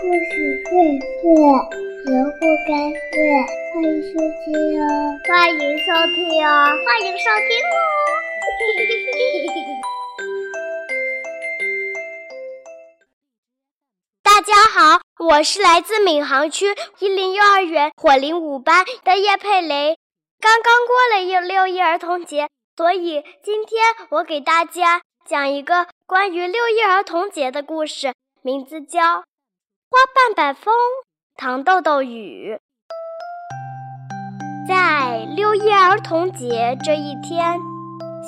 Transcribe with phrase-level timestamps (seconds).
[0.00, 0.70] 故事会
[1.20, 1.26] 睡，
[2.06, 2.70] 人不该
[3.10, 3.18] 睡。
[3.74, 4.12] 欢迎收
[4.44, 4.86] 听哦，
[5.26, 6.46] 欢迎收听哦，
[6.86, 7.74] 欢迎收听哦。
[14.22, 16.66] 大家好，我是来自闵行区
[17.00, 19.98] 一林幼儿园火灵五班的叶佩雷。
[20.38, 29.00] 刚刚过了六六一儿童节，所以今天我给大家讲一个关于六一儿童节的故事，名字叫
[29.90, 30.74] 《花瓣瓣风，
[31.34, 32.54] 糖豆豆雨》。
[34.68, 37.58] 在六一儿童节这一天，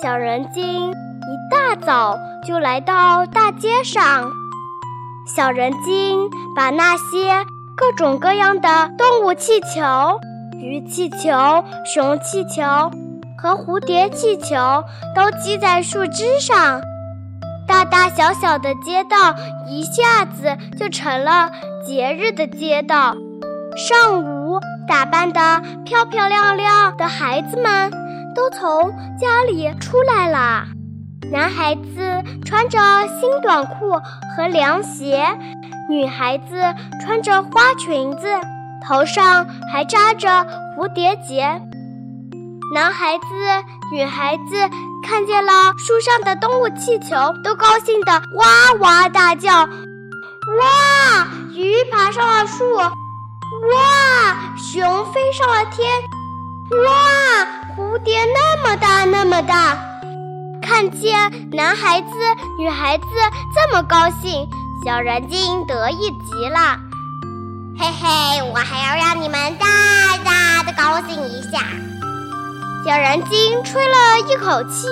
[0.01, 4.33] 小人精一大早就来到大街上。
[5.27, 7.45] 小人精把那些
[7.77, 10.19] 各种各样的动物气球。
[10.59, 11.29] 鱼气球、
[11.85, 12.63] 熊气球
[13.39, 14.57] 和蝴蝶气球
[15.15, 16.81] 都系在树枝上，
[17.71, 19.33] 大大小小的街道
[19.69, 21.53] 一下子就成了
[21.87, 23.15] 节日的街道。
[23.77, 27.89] 上午，打扮得漂漂亮亮的孩子们
[28.35, 30.67] 都从家里出来了。
[31.31, 32.77] 男孩子穿着
[33.21, 33.93] 新短裤
[34.35, 35.25] 和凉鞋，
[35.89, 36.61] 女孩子
[37.01, 38.27] 穿着花裙子。
[38.85, 40.29] 头上还扎着
[40.77, 41.63] 蝴蝶结，
[42.73, 43.25] 男孩子、
[43.91, 44.57] 女孩子
[45.03, 48.47] 看见了树上的动物气球，都高兴的哇
[48.79, 49.67] 哇大叫
[50.61, 51.27] ：“哇！
[51.53, 54.55] 鱼爬上了树，哇！
[54.57, 55.91] 熊飞上了天，
[56.87, 57.45] 哇！
[57.77, 59.77] 蝴蝶那么大那么大！”
[60.63, 62.09] 看见男孩子、
[62.57, 63.05] 女孩子
[63.53, 64.49] 这么高兴，
[64.85, 66.79] 小人精得意极了。
[67.77, 69.40] 嘿嘿，我还要让你们
[72.91, 74.89] 小人精吹了一口气，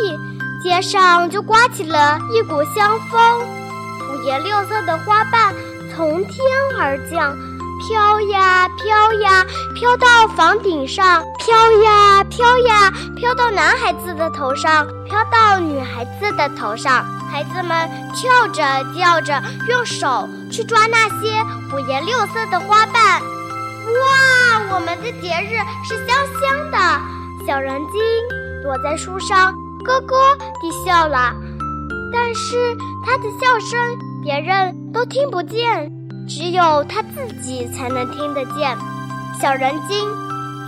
[0.62, 5.52] 街上就刮起了一股香风，五颜六色的花瓣
[5.92, 6.38] 从天
[6.78, 7.36] 而降，
[7.80, 17.04] 飘呀飘呀，飘到房顶上，飘呀飘呀，飘到男孩子的头上，飘到女孩子的头上。
[17.32, 18.62] 孩子们跳着
[18.96, 21.42] 叫着，用手去抓那些
[21.74, 23.20] 五颜六色的花瓣。
[23.20, 26.78] 哇，我们的节日是香香的！
[27.48, 27.98] 小人精
[28.62, 31.34] 躲在树上咯咯地笑了，
[32.12, 35.90] 但是他的笑声别人都听不见，
[36.28, 38.76] 只有他自己才能听得见。
[39.40, 40.06] 小人精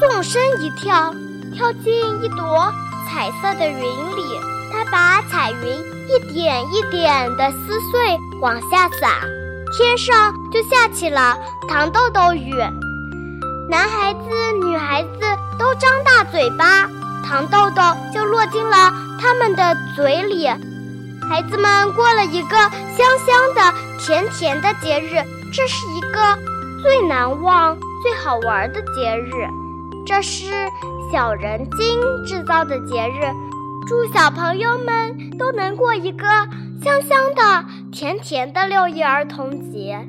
[0.00, 1.12] 纵身一跳，
[1.54, 1.92] 跳进
[2.24, 2.72] 一朵
[3.06, 3.82] 彩色的云
[4.16, 4.40] 里，
[4.72, 5.78] 他把彩云。
[6.10, 9.20] 一点一点的撕碎，往下洒，
[9.76, 11.36] 天上就下起了
[11.68, 12.54] 糖豆豆雨。
[13.70, 14.20] 男孩子、
[14.66, 15.20] 女孩子
[15.56, 16.90] 都张大嘴巴，
[17.24, 17.80] 糖豆豆
[18.12, 20.48] 就落进了他们的嘴里。
[20.48, 26.36] 孩子们过了一个香香的、甜甜的节日，这是一个
[26.82, 29.46] 最难忘、最好玩的节日。
[30.04, 30.50] 这是
[31.12, 33.22] 小人精制造的节日。
[33.86, 36.26] 祝小朋友们都能过一个
[36.82, 40.08] 香香的、甜甜的六一儿童节。